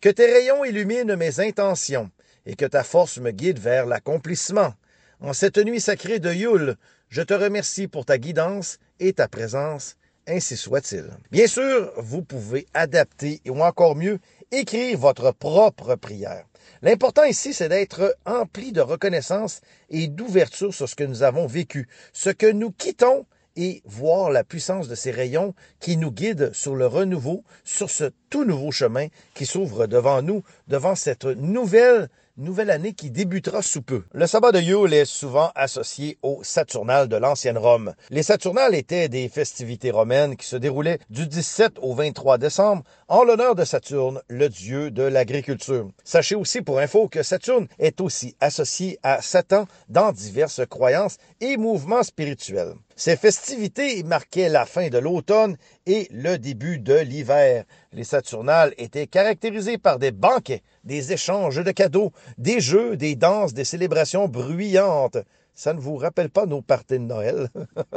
Que 0.00 0.08
tes 0.08 0.32
rayons 0.32 0.64
illuminent 0.64 1.14
mes 1.14 1.40
intentions 1.40 2.10
et 2.46 2.56
que 2.56 2.64
ta 2.64 2.84
force 2.84 3.18
me 3.18 3.32
guide 3.32 3.58
vers 3.58 3.84
l'accomplissement. 3.84 4.72
En 5.20 5.34
cette 5.34 5.58
nuit 5.58 5.80
sacrée 5.80 6.20
de 6.20 6.32
Yule, 6.32 6.76
je 7.10 7.20
te 7.20 7.34
remercie 7.34 7.86
pour 7.86 8.06
ta 8.06 8.16
guidance 8.16 8.78
et 8.98 9.12
ta 9.12 9.28
présence 9.28 9.98
ainsi 10.26 10.56
soit-il. 10.56 11.10
Bien 11.30 11.46
sûr, 11.46 11.92
vous 11.96 12.22
pouvez 12.22 12.66
adapter 12.74 13.40
ou 13.48 13.62
encore 13.62 13.96
mieux 13.96 14.18
écrire 14.52 14.98
votre 14.98 15.32
propre 15.32 15.94
prière. 15.94 16.44
L'important 16.82 17.24
ici, 17.24 17.52
c'est 17.52 17.68
d'être 17.68 18.16
empli 18.26 18.72
de 18.72 18.80
reconnaissance 18.80 19.60
et 19.88 20.08
d'ouverture 20.08 20.74
sur 20.74 20.88
ce 20.88 20.94
que 20.94 21.04
nous 21.04 21.22
avons 21.22 21.46
vécu, 21.46 21.88
ce 22.12 22.30
que 22.30 22.50
nous 22.50 22.70
quittons 22.70 23.26
et 23.56 23.82
voir 23.86 24.30
la 24.30 24.44
puissance 24.44 24.88
de 24.88 24.94
ces 24.94 25.10
rayons 25.10 25.54
qui 25.80 25.96
nous 25.96 26.12
guident 26.12 26.52
sur 26.52 26.74
le 26.74 26.86
renouveau, 26.86 27.42
sur 27.64 27.88
ce 27.90 28.10
tout 28.28 28.44
nouveau 28.44 28.70
chemin 28.70 29.06
qui 29.34 29.46
s'ouvre 29.46 29.86
devant 29.86 30.20
nous, 30.20 30.42
devant 30.68 30.94
cette 30.94 31.24
nouvelle 31.24 32.08
nouvelle 32.36 32.70
année 32.70 32.92
qui 32.92 33.10
débutera 33.10 33.62
sous 33.62 33.82
peu. 33.82 34.04
Le 34.12 34.26
sabbat 34.26 34.52
de 34.52 34.60
Yule 34.60 34.92
est 34.92 35.04
souvent 35.04 35.50
associé 35.54 36.18
au 36.22 36.40
Saturnal 36.42 37.08
de 37.08 37.16
l'ancienne 37.16 37.58
Rome. 37.58 37.94
Les 38.10 38.22
Saturnales 38.22 38.74
étaient 38.74 39.08
des 39.08 39.28
festivités 39.28 39.90
romaines 39.90 40.36
qui 40.36 40.46
se 40.46 40.56
déroulaient 40.56 40.98
du 41.10 41.26
17 41.26 41.78
au 41.80 41.94
23 41.94 42.38
décembre 42.38 42.82
en 43.08 43.24
l'honneur 43.24 43.54
de 43.54 43.64
Saturne, 43.64 44.20
le 44.28 44.48
dieu 44.48 44.90
de 44.90 45.02
l'agriculture. 45.02 45.88
Sachez 46.04 46.34
aussi 46.34 46.62
pour 46.62 46.78
info 46.78 47.08
que 47.08 47.22
Saturne 47.22 47.68
est 47.78 48.00
aussi 48.00 48.36
associé 48.40 48.98
à 49.02 49.22
Satan 49.22 49.66
dans 49.88 50.12
diverses 50.12 50.62
croyances 50.68 51.18
et 51.40 51.56
mouvements 51.56 52.02
spirituels. 52.02 52.74
Ces 52.98 53.18
festivités 53.18 54.02
marquaient 54.04 54.48
la 54.48 54.64
fin 54.64 54.88
de 54.88 54.96
l'automne 54.96 55.58
et 55.84 56.08
le 56.10 56.38
début 56.38 56.78
de 56.78 56.94
l'hiver. 56.94 57.64
Les 57.92 58.04
Saturnales 58.04 58.72
étaient 58.78 59.06
caractérisées 59.06 59.76
par 59.76 59.98
des 59.98 60.12
banquets, 60.12 60.62
des 60.82 61.12
échanges 61.12 61.62
de 61.62 61.72
cadeaux, 61.72 62.12
des 62.38 62.58
jeux, 62.58 62.96
des 62.96 63.14
danses, 63.14 63.52
des 63.52 63.64
célébrations 63.64 64.28
bruyantes. 64.28 65.18
Ça 65.54 65.74
ne 65.74 65.80
vous 65.80 65.96
rappelle 65.96 66.30
pas 66.30 66.46
nos 66.46 66.62
parties 66.62 66.94
de 66.94 67.04
Noël? 67.04 67.48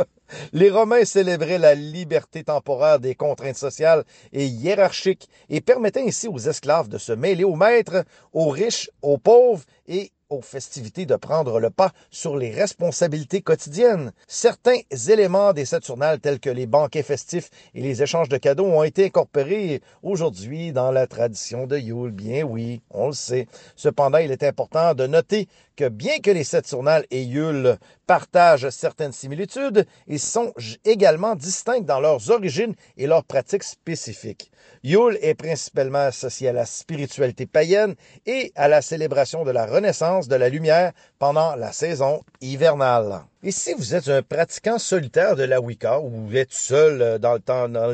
Les 0.54 0.70
Romains 0.70 1.06
célébraient 1.06 1.58
la 1.58 1.76
liberté 1.76 2.44
temporaire 2.44 3.00
des 3.00 3.16
contraintes 3.16 3.58
sociales 3.58 4.04
et 4.34 4.48
hiérarchiques 4.48 5.30
et 5.50 5.62
permettaient 5.62 6.06
ainsi 6.06 6.28
aux 6.28 6.40
esclaves 6.40 6.90
de 6.90 6.98
se 6.98 7.14
mêler 7.14 7.46
aux 7.46 7.56
maîtres, 7.56 8.04
aux 8.34 8.50
riches, 8.50 8.90
aux 9.02 9.18
pauvres 9.18 9.64
et 9.88 10.12
aux 10.30 10.42
festivités 10.42 11.06
de 11.06 11.16
prendre 11.16 11.60
le 11.60 11.70
pas 11.70 11.92
sur 12.12 12.38
les 12.38 12.52
responsabilités 12.52 13.42
quotidiennes. 13.42 14.12
Certains 14.28 14.80
éléments 15.10 15.54
des 15.54 15.66
Saturnales 15.66 16.20
tels 16.20 16.40
que 16.40 16.50
les 16.50 16.68
banquets 16.68 17.04
festifs 17.04 17.50
et 17.74 17.82
les 17.82 18.04
échanges 18.04 18.30
de 18.30 18.38
cadeaux 18.38 18.66
ont 18.66 18.84
été 18.84 19.06
incorporés 19.06 19.82
aujourd'hui 20.04 20.72
dans 20.72 20.92
la 20.92 21.08
tradition 21.08 21.68
de 21.68 21.78
Yule. 21.78 22.12
Bien 22.12 22.44
oui, 22.44 22.82
on 22.92 23.08
le 23.08 23.14
sait. 23.14 23.48
Cependant, 23.76 24.20
il 24.20 24.32
est 24.32 24.44
important 24.44 24.94
de 24.94 25.08
noter 25.08 25.48
que 25.80 25.88
bien 25.88 26.20
que 26.20 26.30
les 26.30 26.44
Saturnales 26.44 27.06
et 27.10 27.24
Yule 27.24 27.78
partagent 28.06 28.70
certaines 28.70 29.14
similitudes, 29.14 29.86
ils 30.08 30.20
sont 30.20 30.52
également 30.84 31.36
distincts 31.36 31.80
dans 31.80 32.02
leurs 32.02 32.32
origines 32.32 32.76
et 32.98 33.08
leurs 33.08 33.24
pratiques 33.24 33.64
spécifiques. 33.64 34.52
Yule 34.84 35.18
est 35.22 35.36
principalement 35.36 36.00
associé 36.00 36.50
à 36.50 36.54
la 36.54 36.66
spiritualité 36.66 37.46
païenne 37.46 37.96
et 38.26 38.52
à 38.56 38.68
la 38.68 38.82
célébration 38.82 39.46
de 39.46 39.52
la 39.52 39.66
renaissance 39.66 40.28
de 40.28 40.36
la 40.36 40.50
lumière 40.50 40.92
pendant 41.18 41.56
la 41.56 41.72
saison 41.72 42.24
hivernale. 42.42 43.22
Et 43.42 43.52
si 43.52 43.74
vous 43.74 43.96
êtes 43.96 44.10
un 44.10 44.22
pratiquant 44.22 44.78
solitaire 44.78 45.38
de 45.38 45.44
la 45.44 45.62
Wicca 45.62 46.02
ou 46.02 46.10
vous 46.10 46.36
êtes 46.36 46.52
seul 46.52 47.02
euh, 47.02 47.18
dans 47.18 47.38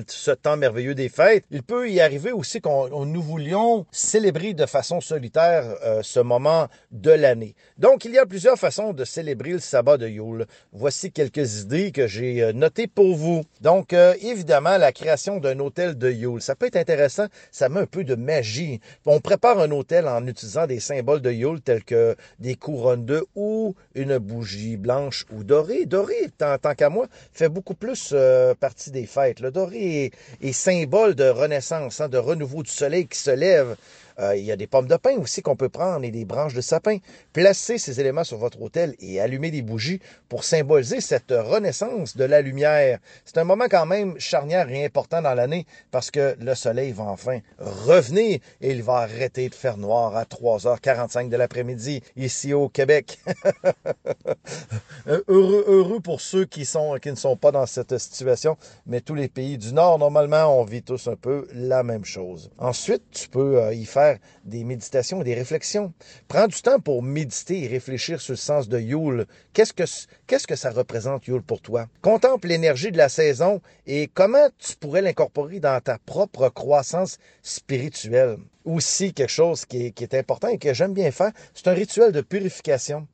ce 0.07 0.31
temps 0.31 0.57
merveilleux 0.57 0.95
des 0.95 1.07
fêtes, 1.07 1.43
il 1.51 1.61
peut 1.61 1.87
y 1.87 2.01
arriver 2.01 2.31
aussi 2.31 2.61
qu'on 2.61 3.05
nous 3.05 3.21
voulions 3.21 3.85
célébrer 3.91 4.55
de 4.55 4.65
façon 4.65 5.01
solitaire 5.01 5.65
euh, 5.83 5.99
ce 6.01 6.19
moment 6.19 6.67
de 6.89 7.11
l'année. 7.11 7.53
Donc, 7.77 8.05
il 8.05 8.11
y 8.13 8.17
a 8.17 8.25
plusieurs 8.25 8.57
façons 8.57 8.91
de 8.91 9.05
célébrer 9.05 9.51
le 9.51 9.59
sabbat 9.59 9.97
de 9.97 10.07
Yule. 10.07 10.47
Voici 10.73 11.11
quelques 11.11 11.61
idées 11.61 11.91
que 11.91 12.07
j'ai 12.07 12.41
euh, 12.41 12.51
notées 12.51 12.87
pour 12.87 13.15
vous. 13.15 13.43
Donc, 13.61 13.93
évidemment, 13.93 14.79
la 14.79 14.91
création 14.91 15.37
d'un 15.37 15.59
hôtel 15.59 15.95
de 15.95 16.09
Yule. 16.09 16.41
Ça 16.41 16.55
peut 16.55 16.65
être 16.65 16.75
intéressant, 16.75 17.27
ça 17.51 17.69
met 17.69 17.81
un 17.81 17.85
peu 17.85 18.03
de 18.03 18.15
magie. 18.15 18.79
On 19.05 19.19
prépare 19.19 19.59
un 19.59 19.69
hôtel 19.69 20.07
en 20.07 20.25
utilisant 20.25 20.65
des 20.65 20.79
symboles 20.79 21.21
de 21.21 21.31
Yule 21.31 21.61
tels 21.61 21.83
que 21.83 22.15
des 22.39 22.55
couronnes 22.55 23.05
de 23.05 23.23
ou 23.35 23.75
une 23.93 24.17
bougie 24.17 24.77
blanche 24.77 25.23
doré. 25.43 25.85
Doré, 25.85 26.15
tant, 26.37 26.57
qu'à 26.75 26.89
moi, 26.89 27.07
fait 27.33 27.49
beaucoup 27.49 27.75
plus 27.75 28.11
euh, 28.13 28.53
partie 28.55 28.91
des 28.91 29.05
fêtes. 29.05 29.39
Le 29.39 29.51
doré 29.51 30.11
est, 30.41 30.51
symbole 30.51 31.15
de 31.15 31.25
renaissance, 31.25 32.01
hein, 32.01 32.09
de 32.09 32.17
renouveau 32.17 32.63
du 32.63 32.71
soleil 32.71 33.07
qui 33.07 33.19
se 33.19 33.31
lève. 33.31 33.75
Euh, 34.19 34.35
il 34.35 34.45
y 34.45 34.51
a 34.51 34.55
des 34.55 34.67
pommes 34.67 34.87
de 34.87 34.95
pin 34.95 35.17
aussi 35.17 35.41
qu'on 35.41 35.55
peut 35.55 35.69
prendre 35.69 36.05
et 36.05 36.11
des 36.11 36.25
branches 36.25 36.53
de 36.53 36.61
sapin. 36.61 36.97
Placez 37.33 37.77
ces 37.77 37.99
éléments 37.99 38.23
sur 38.23 38.37
votre 38.37 38.61
hôtel 38.61 38.95
et 38.99 39.19
allumez 39.19 39.51
des 39.51 39.61
bougies 39.61 39.99
pour 40.29 40.43
symboliser 40.43 41.01
cette 41.01 41.31
renaissance 41.31 42.15
de 42.15 42.23
la 42.23 42.41
lumière. 42.41 42.99
C'est 43.25 43.37
un 43.37 43.43
moment 43.43 43.65
quand 43.69 43.85
même 43.85 44.19
charnière 44.19 44.69
et 44.69 44.85
important 44.85 45.21
dans 45.21 45.33
l'année 45.33 45.65
parce 45.91 46.11
que 46.11 46.35
le 46.39 46.55
soleil 46.55 46.91
va 46.91 47.03
enfin 47.03 47.39
revenir 47.59 48.39
et 48.61 48.71
il 48.71 48.83
va 48.83 48.97
arrêter 48.97 49.49
de 49.49 49.55
faire 49.55 49.77
noir 49.77 50.15
à 50.15 50.23
3h45 50.23 51.29
de 51.29 51.37
l'après-midi 51.37 52.01
ici 52.15 52.53
au 52.53 52.69
Québec. 52.69 53.19
heureux, 55.27 55.65
heureux 55.67 55.99
pour 55.99 56.21
ceux 56.21 56.45
qui, 56.45 56.65
sont, 56.65 56.97
qui 57.01 57.09
ne 57.09 57.15
sont 57.15 57.35
pas 57.35 57.51
dans 57.51 57.65
cette 57.65 57.97
situation, 57.97 58.57
mais 58.85 59.01
tous 59.01 59.15
les 59.15 59.27
pays 59.27 59.57
du 59.57 59.73
Nord, 59.73 59.99
normalement, 59.99 60.59
on 60.59 60.63
vit 60.63 60.83
tous 60.83 61.07
un 61.07 61.15
peu 61.15 61.47
la 61.53 61.83
même 61.83 62.05
chose. 62.05 62.49
Ensuite, 62.57 63.03
tu 63.11 63.27
peux 63.29 63.61
euh, 63.61 63.73
y 63.73 63.85
faire 63.85 64.04
des 64.43 64.63
méditations 64.63 65.21
et 65.21 65.23
des 65.23 65.33
réflexions. 65.33 65.93
Prends 66.27 66.47
du 66.47 66.61
temps 66.61 66.79
pour 66.79 67.03
méditer 67.03 67.63
et 67.63 67.67
réfléchir 67.67 68.21
sur 68.21 68.33
le 68.33 68.37
sens 68.37 68.67
de 68.69 68.79
Yule. 68.79 69.25
Qu'est-ce 69.53 69.73
que, 69.73 70.55
ça 70.55 70.69
représente 70.71 71.27
Yule 71.27 71.41
pour 71.41 71.61
toi? 71.61 71.87
Contemple 72.01 72.47
l'énergie 72.47 72.91
de 72.91 72.97
la 72.97 73.09
saison 73.09 73.61
et 73.85 74.09
comment 74.13 74.47
tu 74.57 74.75
pourrais 74.75 75.01
l'incorporer 75.01 75.59
dans 75.59 75.79
ta 75.81 75.97
propre 75.97 76.49
croissance 76.49 77.17
spirituelle. 77.41 78.37
Aussi, 78.63 79.13
quelque 79.13 79.29
chose 79.29 79.65
qui 79.65 79.87
est, 79.87 79.91
qui 79.91 80.03
est 80.03 80.15
important 80.15 80.47
et 80.47 80.57
que 80.57 80.73
j'aime 80.73 80.93
bien 80.93 81.11
faire, 81.11 81.31
c'est 81.53 81.67
un 81.67 81.73
rituel 81.73 82.11
de 82.11 82.21
purification. 82.21 83.07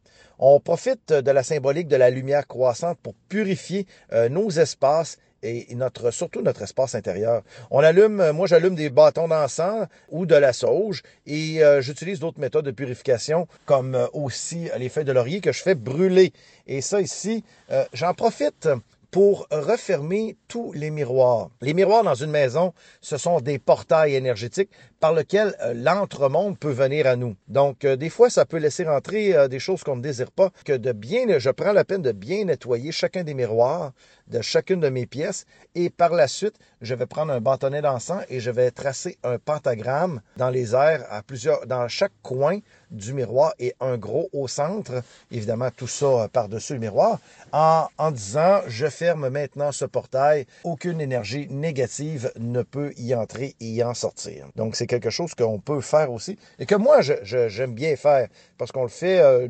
On 0.44 0.60
profite 0.60 1.14
de 1.14 1.32
la 1.32 1.44
symbolique 1.44 1.88
de 1.88 1.96
la 1.96 2.10
lumière 2.10 2.48
croissante 2.48 2.98
pour 3.04 3.14
purifier 3.30 3.86
euh, 4.12 4.28
nos 4.28 4.50
espaces 4.50 5.18
et 5.44 5.74
notre, 5.76 6.12
surtout 6.12 6.42
notre 6.42 6.62
espace 6.62 6.96
intérieur. 6.96 7.44
On 7.70 7.80
allume, 7.80 8.32
moi 8.32 8.48
j'allume 8.48 8.76
des 8.76 8.90
bâtons 8.90 9.28
d'encens 9.28 9.88
ou 10.10 10.26
de 10.26 10.36
la 10.36 10.54
sauge 10.54 11.04
et 11.26 11.64
euh, 11.64 11.82
j'utilise 11.82 12.20
d'autres 12.20 12.40
méthodes 12.40 12.66
de 12.66 12.72
purification 12.72 13.48
comme 13.66 13.96
euh, 13.96 14.08
aussi 14.14 14.70
les 14.78 14.90
feuilles 14.90 15.06
de 15.06 15.12
laurier 15.12 15.42
que 15.42 15.52
je 15.52 15.62
fais 15.62 15.76
brûler. 15.76 16.34
Et 16.68 16.82
ça 16.82 17.02
ici, 17.02 17.44
euh, 17.72 17.84
j'en 17.94 18.14
profite 18.14 18.70
pour 19.12 19.46
refermer 19.52 20.38
tous 20.48 20.72
les 20.72 20.90
miroirs. 20.90 21.50
Les 21.62 21.74
miroirs 21.74 22.04
dans 22.04 22.16
une 22.16 22.32
maison, 22.32 22.74
ce 23.02 23.18
sont 23.18 23.42
des 23.42 23.60
portails 23.60 24.16
énergétiques 24.16 24.72
par 25.02 25.14
lesquels 25.14 25.54
euh, 25.62 25.74
l'entremonde 25.74 26.58
peut 26.58 26.72
venir 26.72 27.08
à 27.08 27.18
nous. 27.18 27.36
Donc, 27.50 27.84
euh, 27.84 27.98
des 27.98 28.10
fois, 28.10 28.30
ça 28.30 28.46
peut 28.46 28.58
laisser 28.58 28.86
rentrer 28.86 29.36
euh, 29.36 29.48
des 29.50 29.60
choses 29.60 29.84
qu'on 29.84 29.98
ne 29.98 30.02
désire 30.02 30.32
pas, 30.32 30.52
que 30.64 30.74
de 30.74 30.94
bien, 30.94 31.40
je 31.40 31.50
prends 31.50 31.74
la 31.74 31.84
peine 31.84 32.02
de 32.02 32.14
bien 32.14 32.46
nettoyer 32.46 32.92
chacun 32.92 33.24
des 33.24 33.34
miroirs 33.34 33.92
de 34.32 34.42
chacune 34.42 34.80
de 34.80 34.90
mes 34.90 35.06
pièces 35.06 35.46
et 35.76 35.90
par 35.90 36.12
la 36.12 36.28
suite, 36.28 36.56
je 36.82 36.96
vais 36.96 37.06
prendre 37.06 37.34
un 37.34 37.42
bâtonnet 37.42 37.82
d'encens 37.82 38.24
et 38.30 38.40
je 38.40 38.50
vais 38.50 38.72
tracer 38.72 39.18
un 39.24 39.38
pentagramme 39.38 40.22
dans 40.38 40.50
les 40.50 40.74
airs 40.74 41.06
à 41.10 41.22
plusieurs, 41.22 41.68
dans 41.68 41.88
chaque 41.88 42.14
coin 42.24 42.60
du 42.92 43.14
miroir 43.14 43.54
et 43.60 43.74
un 43.80 43.98
gros 43.98 44.30
au 44.34 44.48
centre. 44.48 45.04
Évidemment, 45.32 45.70
tout 45.76 45.88
ça 45.88 46.06
euh, 46.06 46.28
par-dessus 46.28 46.74
le 46.74 46.80
miroir. 46.80 47.20
En, 47.54 48.12
disant, 48.12 48.62
je 48.68 48.88
ferme 48.88 49.30
maintenant 49.30 49.72
ce 49.72 49.86
portail. 49.86 50.46
Aucune 50.64 51.02
énergie 51.02 51.48
négative 51.50 52.32
ne 52.40 52.62
peut 52.62 52.94
y 52.98 53.16
entrer 53.16 53.56
et 53.60 53.66
y 53.66 53.84
en 53.84 53.94
sortir. 53.94 54.48
Donc, 54.56 54.76
c'est 54.76 54.88
quelque 54.88 55.10
chose 55.10 55.34
qu'on 55.34 55.60
peut 55.60 55.82
faire 55.82 56.12
aussi 56.12 56.38
et 56.60 56.66
que 56.66 56.76
moi, 56.76 57.02
j'aime 57.02 57.74
bien 57.74 57.96
faire 57.96 58.28
parce 58.58 58.72
qu'on 58.72 58.84
le 58.84 58.90
fait. 58.90 59.20
Euh, 59.20 59.48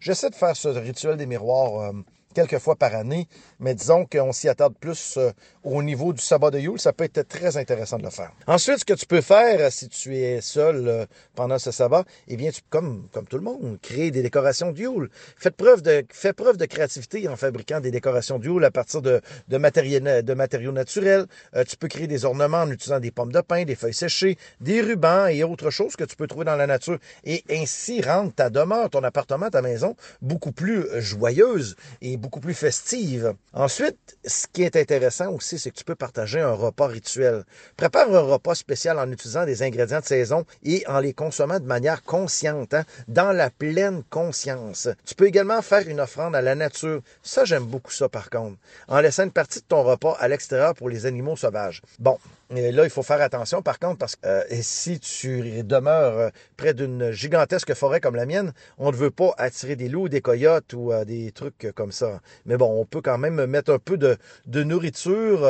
j'essaie 0.00 0.30
de 0.30 0.34
faire 0.34 0.56
ce 0.56 0.68
rituel 0.68 1.16
des 1.16 1.26
miroirs 1.26 1.80
euh, 1.80 1.92
quelques 2.34 2.58
fois 2.58 2.76
par 2.76 2.94
année, 2.94 3.26
mais 3.60 3.74
disons 3.74 4.04
qu'on 4.04 4.32
s'y 4.32 4.48
attarde 4.48 4.74
plus 4.78 5.16
euh, 5.16 5.30
au 5.62 5.82
niveau 5.82 6.12
du 6.12 6.20
sabbat 6.20 6.50
de 6.50 6.58
Yule, 6.58 6.78
ça 6.78 6.92
peut 6.92 7.04
être 7.04 7.26
très 7.26 7.56
intéressant 7.56 7.96
de 7.96 8.02
le 8.02 8.10
faire. 8.10 8.32
Ensuite, 8.46 8.80
ce 8.80 8.84
que 8.84 8.92
tu 8.92 9.06
peux 9.06 9.22
faire 9.22 9.60
euh, 9.60 9.70
si 9.70 9.88
tu 9.88 10.16
es 10.16 10.40
seul 10.40 10.88
euh, 10.88 11.06
pendant 11.34 11.58
ce 11.58 11.70
sabbat, 11.70 12.04
eh 12.28 12.36
bien, 12.36 12.50
tu, 12.50 12.60
comme, 12.68 13.08
comme 13.12 13.26
tout 13.26 13.36
le 13.36 13.44
monde, 13.44 13.78
créer 13.80 14.10
des 14.10 14.22
décorations 14.22 14.72
de 14.72 14.80
Yule. 14.80 15.08
Fais 15.36 15.50
preuve 15.50 15.80
de, 15.80 16.04
fais 16.10 16.32
preuve 16.32 16.56
de 16.56 16.66
créativité 16.66 17.26
en 17.28 17.36
fabriquant 17.36 17.80
des 17.80 17.90
décorations 17.90 18.38
de 18.38 18.46
Yule 18.46 18.64
à 18.64 18.70
partir 18.70 19.00
de, 19.00 19.20
de, 19.48 19.56
matériaux, 19.56 20.00
de 20.00 20.34
matériaux 20.34 20.72
naturels. 20.72 21.26
tu 21.68 21.76
peux 21.76 21.88
créer 21.88 22.08
des 22.08 22.24
ornements 22.24 22.62
en 22.62 22.70
utilisant 22.70 23.00
des 23.00 23.12
pommes 23.12 23.32
de 23.32 23.40
pin, 23.40 23.64
des 23.64 23.76
feuilles 23.76 23.94
séchées, 23.94 24.36
des 24.60 24.80
rubans 24.80 25.28
et 25.28 25.44
autres 25.44 25.70
choses 25.70 25.94
que 25.96 26.04
tu 26.04 26.16
peux 26.16 26.26
trouver 26.26 26.44
dans 26.44 26.56
la 26.56 26.66
nature 26.66 26.98
et 27.24 27.44
ainsi 27.50 28.02
rendre 28.02 28.32
ta 28.32 28.50
demeure, 28.50 28.90
ton 28.90 29.04
appartement, 29.04 29.48
ta 29.50 29.62
maison 29.62 29.94
beaucoup 30.20 30.52
plus 30.52 30.84
joyeuse 31.00 31.76
et 32.02 32.16
beaucoup 32.24 32.40
plus 32.40 32.54
festive. 32.54 33.34
Ensuite, 33.52 34.16
ce 34.24 34.46
qui 34.50 34.62
est 34.62 34.76
intéressant 34.76 35.30
aussi, 35.30 35.58
c'est 35.58 35.70
que 35.70 35.76
tu 35.76 35.84
peux 35.84 35.94
partager 35.94 36.40
un 36.40 36.52
repas 36.52 36.86
rituel. 36.86 37.44
Prépare 37.76 38.12
un 38.14 38.20
repas 38.20 38.54
spécial 38.54 38.98
en 38.98 39.10
utilisant 39.12 39.44
des 39.44 39.62
ingrédients 39.62 40.00
de 40.00 40.06
saison 40.06 40.46
et 40.62 40.84
en 40.88 41.00
les 41.00 41.12
consommant 41.12 41.60
de 41.60 41.66
manière 41.66 42.02
consciente, 42.02 42.72
hein, 42.72 42.84
dans 43.08 43.32
la 43.32 43.50
pleine 43.50 44.02
conscience. 44.08 44.88
Tu 45.04 45.14
peux 45.14 45.26
également 45.26 45.60
faire 45.60 45.86
une 45.86 46.00
offrande 46.00 46.34
à 46.34 46.40
la 46.40 46.54
nature. 46.54 47.02
Ça, 47.22 47.44
j'aime 47.44 47.64
beaucoup 47.64 47.92
ça 47.92 48.08
par 48.08 48.30
contre. 48.30 48.56
En 48.88 49.00
laissant 49.00 49.24
une 49.24 49.30
partie 49.30 49.60
de 49.60 49.66
ton 49.66 49.82
repas 49.82 50.16
à 50.18 50.26
l'extérieur 50.26 50.74
pour 50.74 50.88
les 50.88 51.04
animaux 51.04 51.36
sauvages. 51.36 51.82
Bon, 51.98 52.18
et 52.56 52.72
là, 52.72 52.84
il 52.84 52.90
faut 52.90 53.02
faire 53.02 53.20
attention, 53.20 53.62
par 53.62 53.78
contre, 53.78 53.98
parce 53.98 54.16
que 54.16 54.26
euh, 54.26 54.42
si 54.60 55.00
tu 55.00 55.62
demeures 55.64 56.18
euh, 56.18 56.28
près 56.56 56.74
d'une 56.74 57.10
gigantesque 57.10 57.74
forêt 57.74 58.00
comme 58.00 58.16
la 58.16 58.26
mienne, 58.26 58.52
on 58.78 58.92
ne 58.92 58.96
veut 58.96 59.10
pas 59.10 59.34
attirer 59.38 59.76
des 59.76 59.88
loups, 59.88 60.08
des 60.08 60.20
coyotes 60.20 60.72
ou 60.74 60.92
euh, 60.92 61.04
des 61.04 61.32
trucs 61.32 61.72
comme 61.74 61.90
ça. 61.90 62.13
Mais 62.46 62.56
bon, 62.56 62.80
on 62.80 62.84
peut 62.84 63.00
quand 63.00 63.18
même 63.18 63.46
mettre 63.46 63.72
un 63.72 63.78
peu 63.78 63.96
de, 63.96 64.16
nourriture 64.62 65.48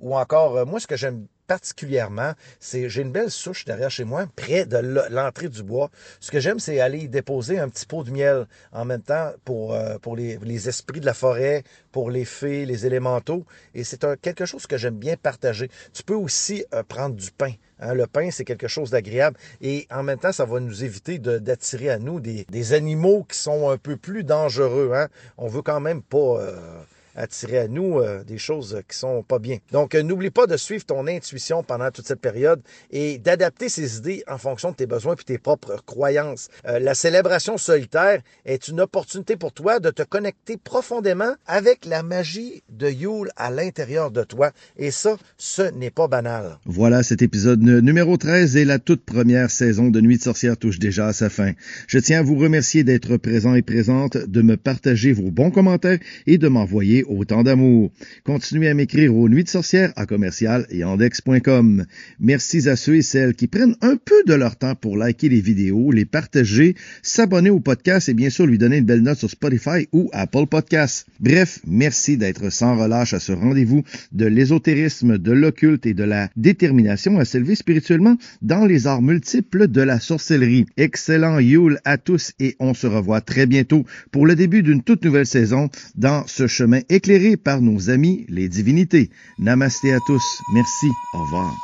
ou 0.00 0.16
encore, 0.16 0.66
moi, 0.66 0.80
ce 0.80 0.86
que 0.86 0.96
j'aime 0.96 1.26
particulièrement, 1.48 2.34
c'est 2.60 2.88
j'ai 2.88 3.02
une 3.02 3.10
belle 3.10 3.30
souche 3.30 3.64
derrière 3.64 3.90
chez 3.90 4.04
moi, 4.04 4.26
près 4.36 4.66
de 4.66 4.76
l'entrée 5.10 5.48
du 5.48 5.64
bois. 5.64 5.90
Ce 6.20 6.30
que 6.30 6.38
j'aime, 6.38 6.60
c'est 6.60 6.78
aller 6.78 7.08
déposer 7.08 7.58
un 7.58 7.68
petit 7.68 7.86
pot 7.86 8.04
de 8.04 8.10
miel 8.10 8.46
en 8.72 8.84
même 8.84 9.02
temps 9.02 9.32
pour, 9.44 9.74
euh, 9.74 9.96
les, 10.16 10.68
esprits 10.68 11.00
de 11.00 11.06
la 11.06 11.14
forêt, 11.14 11.64
pour 11.90 12.10
les 12.10 12.24
fées, 12.24 12.66
les 12.66 12.86
élémentaux. 12.86 13.44
Et 13.74 13.82
c'est 13.82 14.04
quelque 14.20 14.44
chose 14.44 14.66
que 14.66 14.76
j'aime 14.76 14.98
bien 14.98 15.16
partager. 15.16 15.70
Tu 15.92 16.02
peux 16.02 16.14
aussi 16.14 16.64
euh, 16.74 16.82
prendre 16.82 17.16
du 17.16 17.30
pain. 17.30 17.52
Hein. 17.80 17.94
le 17.94 18.06
pain, 18.06 18.30
c'est 18.30 18.44
quelque 18.44 18.68
chose 18.68 18.90
d'agréable. 18.90 19.38
Et 19.62 19.86
en 19.90 20.02
même 20.02 20.18
temps, 20.18 20.32
ça 20.32 20.44
va 20.44 20.60
nous 20.60 20.84
éviter 20.84 21.18
d'attirer 21.18 21.88
à 21.88 21.98
nous 21.98 22.20
des, 22.20 22.44
des, 22.50 22.72
animaux 22.74 23.24
qui 23.28 23.38
sont 23.38 23.70
un 23.70 23.78
peu 23.78 23.96
plus 23.96 24.22
dangereux. 24.22 24.92
Hein. 24.94 25.08
On 25.38 25.48
veut 25.48 25.62
quand 25.62 25.80
même 25.80 26.02
pas... 26.02 26.40
Euh, 26.40 26.82
attirer 27.18 27.58
à 27.58 27.68
nous 27.68 27.98
euh, 27.98 28.22
des 28.24 28.38
choses 28.38 28.80
qui 28.88 28.96
sont 28.96 29.22
pas 29.22 29.38
bien. 29.38 29.58
Donc, 29.72 29.94
euh, 29.94 30.02
n'oublie 30.02 30.30
pas 30.30 30.46
de 30.46 30.56
suivre 30.56 30.84
ton 30.84 31.06
intuition 31.06 31.62
pendant 31.62 31.90
toute 31.90 32.06
cette 32.06 32.20
période 32.20 32.60
et 32.90 33.18
d'adapter 33.18 33.68
ces 33.68 33.98
idées 33.98 34.22
en 34.28 34.38
fonction 34.38 34.70
de 34.70 34.76
tes 34.76 34.86
besoins 34.86 35.14
et 35.14 35.24
tes 35.24 35.38
propres 35.38 35.82
croyances. 35.84 36.48
Euh, 36.66 36.78
la 36.78 36.94
célébration 36.94 37.58
solitaire 37.58 38.22
est 38.44 38.68
une 38.68 38.80
opportunité 38.80 39.36
pour 39.36 39.52
toi 39.52 39.80
de 39.80 39.90
te 39.90 40.02
connecter 40.02 40.56
profondément 40.56 41.34
avec 41.46 41.84
la 41.84 42.02
magie 42.02 42.62
de 42.70 42.88
Yule 42.88 43.30
à 43.36 43.50
l'intérieur 43.50 44.10
de 44.10 44.22
toi. 44.22 44.52
Et 44.76 44.90
ça, 44.90 45.16
ce 45.36 45.62
n'est 45.62 45.90
pas 45.90 46.06
banal. 46.06 46.58
Voilà, 46.64 47.02
cet 47.02 47.22
épisode 47.22 47.60
numéro 47.60 48.16
13 48.16 48.56
et 48.56 48.64
la 48.64 48.78
toute 48.78 49.04
première 49.04 49.50
saison 49.50 49.88
de 49.88 50.00
Nuit 50.00 50.18
de 50.18 50.22
sorcière 50.22 50.56
touche 50.56 50.78
déjà 50.78 51.08
à 51.08 51.12
sa 51.12 51.28
fin. 51.28 51.52
Je 51.88 51.98
tiens 51.98 52.20
à 52.20 52.22
vous 52.22 52.36
remercier 52.36 52.84
d'être 52.84 53.16
présent 53.16 53.54
et 53.54 53.62
présente, 53.62 54.16
de 54.16 54.42
me 54.42 54.56
partager 54.56 55.12
vos 55.12 55.30
bons 55.30 55.50
commentaires 55.50 55.98
et 56.26 56.38
de 56.38 56.48
m'envoyer 56.48 57.04
autant 57.08 57.42
d'amour. 57.42 57.90
Continuez 58.24 58.68
à 58.68 58.74
m'écrire 58.74 59.14
aux 59.16 59.28
nuits 59.28 59.44
de 59.44 59.48
sorcières 59.48 59.92
à 59.96 60.06
commercial 60.06 60.66
et 60.70 60.84
andex.com. 60.84 61.84
Merci 62.20 62.68
à 62.68 62.76
ceux 62.76 62.96
et 62.96 63.02
celles 63.02 63.34
qui 63.34 63.46
prennent 63.46 63.76
un 63.80 63.96
peu 63.96 64.22
de 64.26 64.34
leur 64.34 64.56
temps 64.56 64.74
pour 64.74 64.96
liker 64.96 65.28
les 65.28 65.40
vidéos, 65.40 65.90
les 65.90 66.04
partager, 66.04 66.74
s'abonner 67.02 67.50
au 67.50 67.60
podcast 67.60 68.08
et 68.08 68.14
bien 68.14 68.30
sûr 68.30 68.46
lui 68.46 68.58
donner 68.58 68.78
une 68.78 68.84
belle 68.84 69.02
note 69.02 69.18
sur 69.18 69.30
Spotify 69.30 69.88
ou 69.92 70.08
Apple 70.12 70.46
Podcasts. 70.46 71.06
Bref, 71.20 71.60
merci 71.66 72.16
d'être 72.16 72.50
sans 72.50 72.76
relâche 72.76 73.14
à 73.14 73.20
ce 73.20 73.32
rendez-vous 73.32 73.82
de 74.12 74.26
l'ésotérisme, 74.26 75.18
de 75.18 75.32
l'occulte 75.32 75.86
et 75.86 75.94
de 75.94 76.04
la 76.04 76.30
détermination 76.36 77.18
à 77.18 77.24
s'élever 77.24 77.54
spirituellement 77.54 78.16
dans 78.42 78.66
les 78.66 78.86
arts 78.86 79.02
multiples 79.02 79.68
de 79.68 79.80
la 79.80 80.00
sorcellerie. 80.00 80.66
Excellent 80.76 81.38
Yule 81.38 81.78
à 81.84 81.98
tous 81.98 82.32
et 82.38 82.56
on 82.60 82.74
se 82.74 82.86
revoit 82.86 83.20
très 83.20 83.46
bientôt 83.46 83.84
pour 84.10 84.26
le 84.26 84.34
début 84.34 84.62
d'une 84.62 84.82
toute 84.82 85.04
nouvelle 85.04 85.26
saison 85.26 85.68
dans 85.96 86.26
ce 86.26 86.46
chemin 86.46 86.80
éclairé 86.98 87.36
par 87.36 87.60
nos 87.60 87.90
amis 87.90 88.26
les 88.28 88.48
divinités. 88.48 89.10
Namasté 89.38 89.92
à 89.92 89.98
tous. 90.06 90.42
Merci. 90.52 90.88
Au 91.14 91.22
revoir. 91.22 91.54